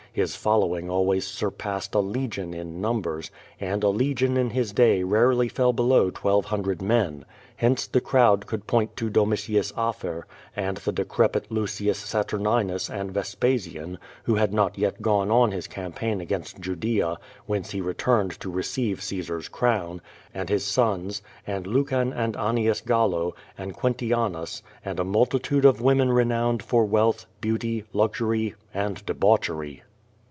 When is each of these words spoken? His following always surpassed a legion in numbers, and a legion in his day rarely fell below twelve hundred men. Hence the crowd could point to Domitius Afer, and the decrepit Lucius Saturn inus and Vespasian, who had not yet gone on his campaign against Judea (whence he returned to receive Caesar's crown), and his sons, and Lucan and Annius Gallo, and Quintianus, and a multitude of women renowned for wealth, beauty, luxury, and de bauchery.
His 0.13 0.35
following 0.35 0.89
always 0.89 1.25
surpassed 1.25 1.95
a 1.95 1.99
legion 1.99 2.53
in 2.53 2.81
numbers, 2.81 3.31
and 3.61 3.81
a 3.81 3.87
legion 3.87 4.35
in 4.35 4.49
his 4.49 4.73
day 4.73 5.03
rarely 5.03 5.47
fell 5.47 5.71
below 5.71 6.09
twelve 6.09 6.43
hundred 6.47 6.81
men. 6.81 7.23
Hence 7.55 7.87
the 7.87 8.01
crowd 8.01 8.45
could 8.45 8.67
point 8.67 8.97
to 8.97 9.09
Domitius 9.09 9.71
Afer, 9.77 10.27
and 10.53 10.75
the 10.75 10.91
decrepit 10.91 11.49
Lucius 11.49 11.97
Saturn 11.97 12.43
inus 12.43 12.89
and 12.93 13.13
Vespasian, 13.13 13.97
who 14.25 14.35
had 14.35 14.53
not 14.53 14.77
yet 14.77 15.01
gone 15.01 15.31
on 15.31 15.53
his 15.53 15.67
campaign 15.67 16.19
against 16.19 16.59
Judea 16.59 17.17
(whence 17.45 17.71
he 17.71 17.79
returned 17.79 18.37
to 18.41 18.51
receive 18.51 19.01
Caesar's 19.01 19.47
crown), 19.47 20.01
and 20.33 20.49
his 20.49 20.65
sons, 20.65 21.21
and 21.47 21.65
Lucan 21.65 22.11
and 22.11 22.35
Annius 22.35 22.81
Gallo, 22.81 23.33
and 23.57 23.73
Quintianus, 23.77 24.61
and 24.83 24.99
a 24.99 25.05
multitude 25.05 25.63
of 25.63 25.79
women 25.79 26.11
renowned 26.11 26.61
for 26.61 26.83
wealth, 26.83 27.27
beauty, 27.39 27.85
luxury, 27.93 28.55
and 28.73 29.05
de 29.05 29.13
bauchery. 29.13 29.83